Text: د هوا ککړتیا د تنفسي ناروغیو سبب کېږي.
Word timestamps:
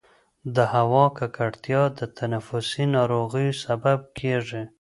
د 0.55 0.57
هوا 0.73 1.05
ککړتیا 1.17 1.81
د 1.99 2.01
تنفسي 2.17 2.85
ناروغیو 2.95 3.53
سبب 3.65 3.99
کېږي. 4.19 4.63